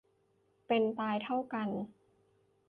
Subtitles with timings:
[0.67, 1.69] เป็นตายเท่ากัน